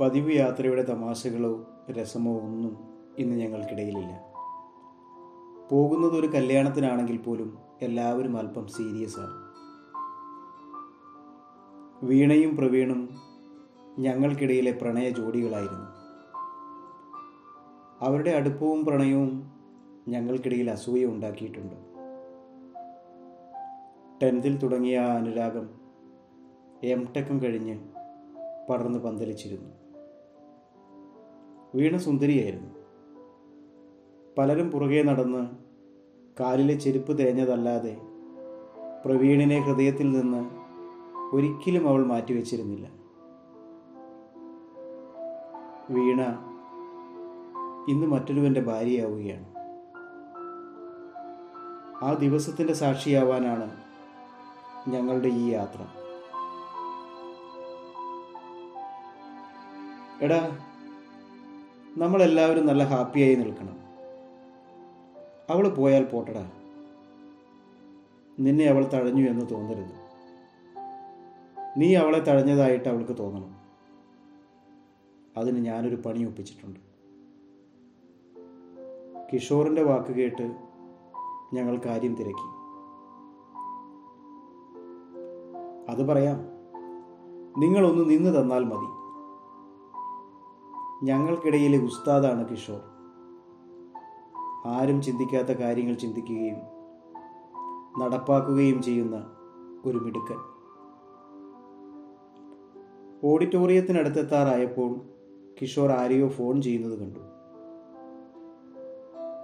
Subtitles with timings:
[0.00, 2.78] പതിവ് യാത്രയുടെ തമാശകളോ രസമോ ഒന്നും
[3.18, 4.32] ഇന്ന് ഞങ്ങൾക്കിടയിലില്ല.
[5.70, 9.34] പോകുന്നത് ഒരു കല്യാണത്തിനാണെങ്കിൽ പോലും എല്ലാവരും അല്പം സീരിയസ് ആണ്.
[12.06, 13.08] വീണയും പ്രവീണും
[13.98, 15.86] ഞങ്ങൾക്കിടയിലെ പ്രണയ ജോഡികളായിരുന്നു.
[18.04, 19.52] അവരുടെ അടുപ്പവും പ്രണയവും
[20.08, 21.74] ഞങ്ങൾക്കിടയിൽ അസൂയ ഉണ്ടാക്കിയിട്ടുണ്ട്.
[24.22, 25.70] ടെൻത്തിൽ തുടങ്ങിയ ആ അനുരാഗം
[26.82, 27.78] എം ടെക്കും കഴിഞ്ഞ്
[28.70, 29.79] പടർന്ന് പന്തലിച്ചിരുന്നു.
[31.74, 32.74] വീണ സുന്ദരിയായിരുന്നു.
[34.38, 35.48] പലരും പുറകെ നടന്ന്
[36.40, 37.96] കാലിലെ ചെരുപ്പ് തേഞ്ഞതല്ലാതെ
[39.04, 40.50] പ്രവീണിനെ ഹൃദയത്തിൽ നിന്ന്
[41.36, 42.86] ഒരിക്കലും അവൾ മാറ്റിവെച്ചിരുന്നില്ല.
[45.90, 46.22] വീണ
[47.88, 49.46] ഇന്ന് മറ്റൊരുവന്റെ ഭാര്യയാവുകയാണ്.
[52.04, 53.76] ആ ദിവസത്തിന്റെ സാക്ഷിയാവാനാണ്
[54.88, 55.86] ഞങ്ങളുടെ ഈ യാത്ര.
[60.24, 60.58] എടാ
[61.96, 63.80] നമ്മളെല്ലാവരും നല്ല ഹാപ്പിയായി നിൽക്കണം.
[65.50, 66.50] അവൾ പോയാൽ പോട്ടടാ.
[68.40, 70.10] നിന്നെ അവൾ തഴഞ്ഞു എന്ന് തോന്നരുത്.
[71.76, 73.60] നീ അവളെ തഴഞ്ഞതായിട്ട് അവൾക്ക് തോന്നണം.
[75.36, 76.80] അതിന് ഞാനൊരു പണി ഒപ്പിച്ചിട്ടുണ്ട്.
[79.32, 80.56] കിഷോറിന്റെ വാക്ക് കേട്ട്
[81.54, 82.60] ഞങ്ങൾ കാര്യം തിരക്കി.
[85.90, 86.38] അത് പറയാം.
[87.60, 88.99] നിങ്ങളൊന്ന് നിന്ന് തന്നാൽ മതി.
[91.02, 92.80] ഞങ്ങൾക്കിടയിലെ ഉസ്താദാണ് കിഷോർ.
[94.66, 96.56] ആരും ചിന്തിക്കാത്ത കാര്യങ്ങൾ ചിന്തിക്കുകയും
[98.00, 99.36] നടപ്പാക്കുകയും ചെയ്യുന്ന
[99.84, 100.36] ഒരു മിടുക്കൻ.
[103.24, 105.00] ഓഡിറ്റോറിയത്തിനടുത്തെത്താറായപ്പോൾ
[105.62, 107.20] കിഷോർ ആരെയോ ഫോൺ ചെയ്യുന്നത് കണ്ടു.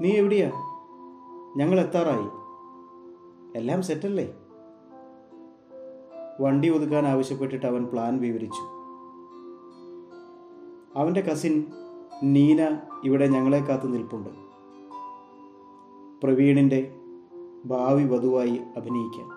[0.00, 0.52] നീ എവിടെയാ?
[1.56, 2.28] ഞങ്ങൾ എത്താറായി.
[3.58, 4.34] എല്ലാം സെറ്റല്ലേ?
[6.40, 8.75] വണ്ടി ഒതുക്കാൻ ആവശ്യപ്പെട്ടിട്ട് അവൻ പ്ലാൻ വിവരിച്ചു.
[10.96, 11.66] അവന്റെ കസിൻ
[12.22, 14.30] നീന ഇവിടെ ഞങ്ങളെ കാത്തു നിൽപ്പുണ്ട്.
[16.22, 16.94] പ്രവീണിന്റെ
[17.64, 19.28] ഭാവി വധുവായി അഭിനയിക്കാൻ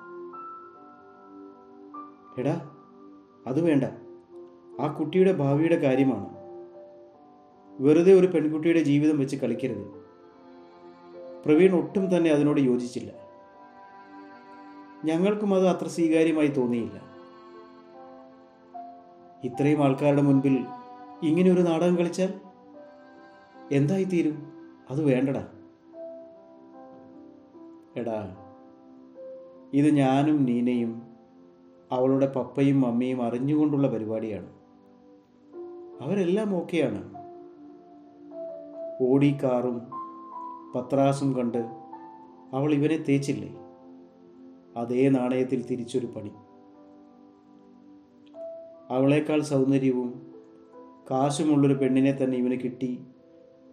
[2.38, 2.70] എടാ
[3.48, 3.84] അത് വേണ്ട.
[4.82, 6.30] ആ കുട്ടിയുടെ ഭാവിയുടെ കാര്യമാണ്.
[7.82, 9.86] വെറുതെ ഒരു പെൺകുട്ടിയുടെ ജീവിതം വെച്ച് കളിക്കരുത്.
[11.46, 13.12] പ്രവീൺ ഒട്ടും തന്നെ അതിനോട് യോജിച്ചില്ല.
[15.06, 17.10] ഞങ്ങൾക്കും അത് അത്ര സ്വീകാര്യമായി തോന്നിയില്ല.
[19.44, 20.66] ഇത്രയും ആൾക്കാരുടെ മുൻപിൽ
[21.24, 22.34] ഇങ്ങനെ ഒരു നാടകം കളിച്ചാൽ
[23.72, 24.54] എന്തായിത്തീരും?
[24.90, 25.48] അത് വേണ്ടടാ.
[27.98, 28.36] എടാ
[29.74, 31.02] ഇത് ഞാനും നീനയും
[31.92, 34.50] അവളുടെ പപ്പയും അമ്മയും അറിഞ്ഞുകൊണ്ടുള്ള പരിപാടിയാണ്.
[36.02, 37.14] അവരെല്ലാം ഓക്കെയാണ്.
[39.02, 39.82] ഓടി കാറും
[40.76, 41.68] പത്രാസും കണ്ട്
[42.54, 43.56] അവൾ ഇവനെ തേച്ചില്ലേ?
[44.78, 46.32] അതേ നാണയത്തിൽ തിരിച്ചൊരു പണി.
[48.90, 50.29] അവളേക്കാൾ സൗന്ദര്യവും
[51.12, 53.08] കാശുമുള്ളൊരു പെണ്ണിനെ തന്നെ ഇവന് കിട്ടി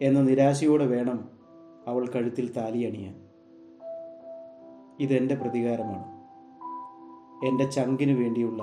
[0.03, 1.29] എന്ന നിരാശയോടെ വേണം
[1.87, 3.27] അവൾ കഴുത്തിൽ താലി അണിയാൻ.
[5.01, 6.17] ഇതെന്റെ പ്രതികാരമാണ്.
[7.47, 8.63] എന്റെ ചങ്കിനു വേണ്ടിയുള്ള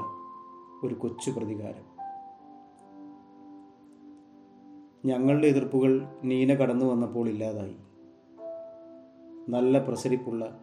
[0.84, 1.94] ഒരു കൊച്ചു പ്രതികാരം.
[5.06, 7.76] ഞങ്ങളുടെ എതിർപ്പുകൾ നീന കടന്നു വന്നപ്പോൾ ഇല്ലാതായി.
[9.50, 10.60] നല്ല പ്രസരിപ്പുള്ള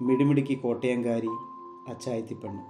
[0.00, 1.28] മിടിമിടുക്കി കോട്ടയംകാരി
[1.88, 2.62] അച്ചായത്തിപ്പെണ്ണ്.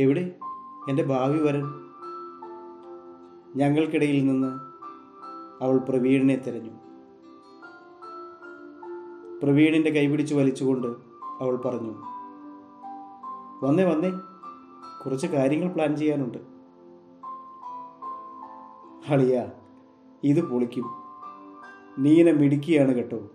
[0.00, 0.34] എവിടെ?
[0.88, 1.87] എന്റെ ഭാവി വരൻ
[3.56, 4.60] ഞങ്ങൾക്കിടയിൽ നിന്ന്
[5.64, 6.70] അവൾ പ്രവീണിനെ തിരഞ്ഞു.
[9.42, 10.86] പ്രവീണിന്റെ കൈപിടിച്ച് വലിച്ചുകൊണ്ട്
[11.40, 11.94] അവൾ പറഞ്ഞു
[13.62, 14.10] വന്നേ വന്നേ
[15.04, 16.38] കുറച്ച് കാര്യങ്ങൾ പ്ലാൻ ചെയ്യാനുണ്ട്.
[19.08, 19.52] അളിയ
[20.24, 20.84] ഇത് പൊളിക്കും.
[21.98, 23.30] നീന മിടുക്കിയാണ് കേട്ടോ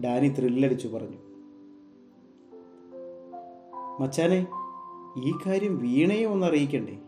[0.00, 1.16] ഡാനി ത്രില്ലടിച്ചു പറഞ്ഞു.
[4.00, 4.46] മച്ചാനെ
[5.18, 6.98] ഈ കാര്യം വീണയെ ഒന്ന് അറിയിക്കണ്ടേ?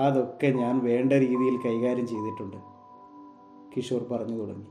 [0.00, 2.56] അതൊക്കെ ഞാൻ വേണ്ട രീതിയിൽ കൈകാര്യം ചെയ്തിട്ടുണ്ട്.
[3.76, 4.66] കിഷോർ പറഞ്ഞു തുടങ്ങി.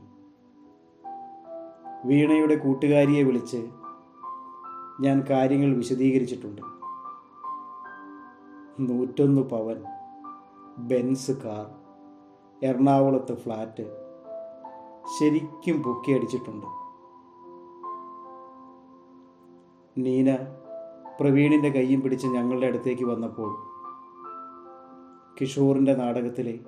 [2.04, 3.70] വീണയുടെ കൂട്ടുകാരിയെ വിളിച്ച്
[5.00, 6.62] ഞാൻ കാര്യങ്ങൾ വിശദീകരിച്ചിട്ടുണ്ട്.
[8.80, 9.84] നൂറ്റൊന്ന് പവൻ
[10.78, 11.66] ബെൻസ് കാർ
[12.66, 13.84] എറണാകുളത്ത് ഫ്ലാറ്റ്
[15.18, 16.66] ശരിക്കും പൊക്കിയടിച്ചിട്ടുണ്ട്
[19.98, 20.36] നീന
[21.20, 23.50] പ്രവീണിന്റെ കൈയും പിടിച്ച് ഞങ്ങളുടെ അടുത്തേക്ക് വന്നപ്പോൾ
[25.40, 26.58] കിഷോറിന്റെ നാടകത്തിലെ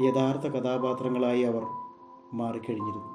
[0.00, 1.62] യഥാർത്ഥ കഥാപാത്രങ്ങളായി അവർ
[2.32, 3.12] മാറിക്കഴിഞ്ഞിരുന്നു.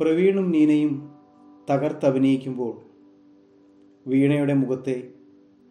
[0.00, 1.12] പ്രവീണും നീനയും
[1.70, 2.72] തകർത്തഭിനയിക്കുമ്പോൾ
[4.06, 5.12] വീണയുടെ മുഖത്തെ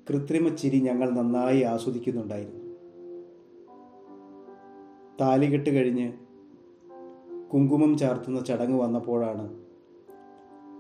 [0.10, 2.76] കൃത്രിമ ചിരി ഞങ്ങൾ നന്നായി ആസ്വദിക്കുന്നുണ്ടായിരുന്നു.
[5.22, 6.14] താലികെട്ട് കഴിഞ്ഞ്
[7.54, 9.64] കുങ്കുമം ചാർത്തുന്ന ചടങ്ങ് വന്നപ്പോഴാണ്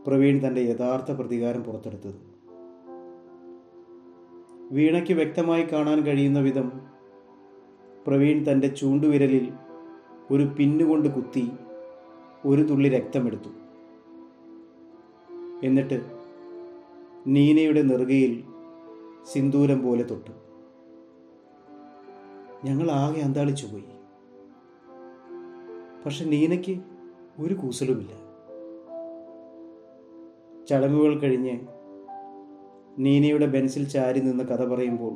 [0.08, 2.33] പ്രവീൺ തന്റെ യഥാർത്ഥ പ്രതികാരം പുറത്തെടുത്തത്.
[4.74, 6.82] വീണയ്ക്ക് വ്യക്തമായി കാണാൻ കഴിയുന്ന വിധം
[8.08, 9.54] പ്രവീൺ തന്റെ ചൂണ്ടുവിരലിൽ
[10.32, 11.52] ഒരു പിന്നുകൊണ്ട് കുത്തി
[12.46, 13.50] ഒരു തുള്ളി രക്തമെടുത്തു.
[15.64, 16.02] എന്നിട്ട്
[17.28, 18.44] നീനയുടെ നെറുകയിൽ
[19.32, 20.32] സിന്ദൂരം പോലെ തൊട്ടു.
[22.66, 23.84] ഞങ്ങൾ ആകെ അന്താളിച്ചു പോയി.
[26.06, 26.82] പക്ഷെ നീനയ്ക്ക്
[27.40, 28.12] ഒരു കൂസലുമില്ല.
[30.66, 31.83] ചടങ്ങുകൾ കഴിഞ്ഞ്
[33.00, 35.14] നീനയുടെ ബെൻസിൽ ചാരി നിന്ന് കഥ പറയുമ്പോൾ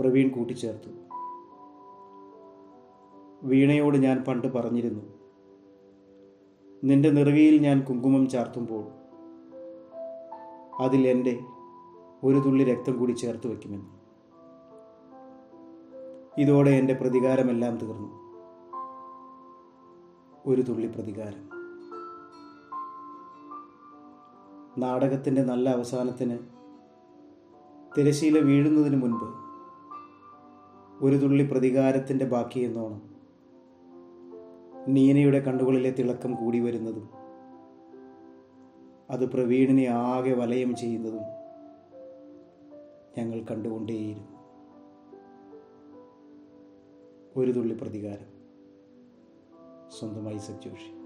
[0.00, 0.88] പ്രവീൺ കൂട്ടിച്ചേർത്തു.
[3.42, 5.02] വീണയോട് ഞാൻ പണ്ട് പറഞ്ഞിരുന്നു
[6.84, 8.84] നിന്റെ നിറവിയിൽ ഞാൻ കുങ്കുമം ചാർത്തുമ്പോൾ
[10.82, 11.40] അതിൽ എന്റെ
[12.24, 13.86] ഒരു തുള്ളി രക്തം കൂടി ചേർത്ത് വയ്ക്കുമെന്ന്.
[16.40, 18.08] ഇതോടെ എന്റെ പ്രതികാരമെല്ലാം തീർന്നു.
[20.46, 21.56] ഒരു തുള്ളി പ്രതികാരം.
[24.78, 26.55] നാടകത്തിന്റെ നല്ല അവസാനത്തിന്
[27.98, 29.28] തിരശീല വീഴുന്നതിന് മുൻപ്
[31.04, 33.02] ഒരു തുള്ളി പ്രതികാരത്തിന്റെ ബാക്കി എന്നോണം.
[34.88, 37.08] നീനയുടെ കണ്ണുകളിലെ തിളക്കം കൂടി വരുന്നതും
[39.10, 41.24] അത് പ്രവീണിനെ ആകെ വലയം ചെയ്യുന്നതും
[43.18, 44.28] ഞങ്ങൾ കണ്ടുകൊണ്ടേയിരുന്നു.
[47.36, 48.30] ഒരു തുള്ളി പ്രതികാരം.
[49.88, 51.05] സ്വന്തമായി സജോഷി